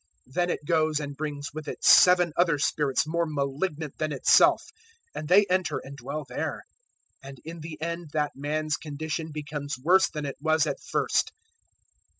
[0.29, 4.71] 011:026 Then it goes and brings with it seven other spirits more malignant than itself,
[5.13, 6.63] and they enter and dwell there;
[7.21, 11.33] and in the end that man's condition becomes worse than it was at first.